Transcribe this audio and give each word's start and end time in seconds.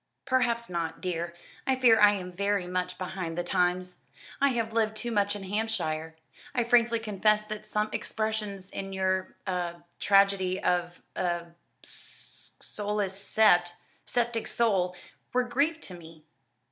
"Perhaps 0.25 0.67
not, 0.67 0.99
dear. 0.99 1.35
I 1.67 1.75
fear 1.75 1.99
I 1.99 2.13
am 2.13 2.31
very 2.31 2.65
much 2.65 2.97
behind 2.97 3.37
the 3.37 3.43
times. 3.43 4.01
I 4.41 4.49
have 4.49 4.73
lived 4.73 4.97
too 4.97 5.11
much 5.11 5.35
in 5.35 5.43
Hampshire. 5.43 6.15
I 6.55 6.63
frankly 6.63 6.97
confess 6.97 7.43
that 7.43 7.67
some 7.67 7.87
expressions 7.91 8.71
in 8.71 8.93
your 8.93 9.35
er 9.47 9.83
Tragedy 9.99 10.59
of 10.63 11.03
er 11.15 11.53
Soulless 11.83 13.13
Scept 13.15 13.75
Sceptic 14.07 14.47
Soul 14.47 14.95
were 15.33 15.43
Greek 15.43 15.79
to 15.83 15.93
me." 15.93 16.25